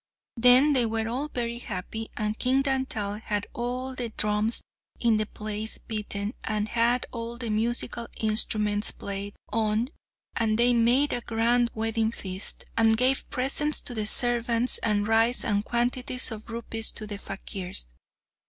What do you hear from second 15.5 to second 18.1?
quantities of rupees to the fakirs.